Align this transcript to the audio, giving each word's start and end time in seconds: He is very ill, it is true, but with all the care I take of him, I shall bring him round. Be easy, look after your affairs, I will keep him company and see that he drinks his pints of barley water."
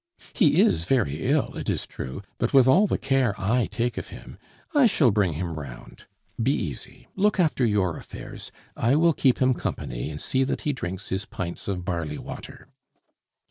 He 0.33 0.59
is 0.59 0.85
very 0.85 1.27
ill, 1.29 1.55
it 1.55 1.69
is 1.69 1.85
true, 1.85 2.23
but 2.39 2.55
with 2.55 2.67
all 2.67 2.87
the 2.87 2.97
care 2.97 3.35
I 3.39 3.67
take 3.67 3.99
of 3.99 4.07
him, 4.07 4.39
I 4.73 4.87
shall 4.87 5.11
bring 5.11 5.33
him 5.33 5.53
round. 5.59 6.05
Be 6.41 6.51
easy, 6.55 7.07
look 7.15 7.39
after 7.39 7.63
your 7.63 7.97
affairs, 7.97 8.51
I 8.75 8.95
will 8.95 9.13
keep 9.13 9.37
him 9.37 9.53
company 9.53 10.09
and 10.09 10.19
see 10.19 10.43
that 10.43 10.61
he 10.61 10.73
drinks 10.73 11.09
his 11.09 11.25
pints 11.27 11.67
of 11.67 11.85
barley 11.85 12.17
water." 12.17 12.67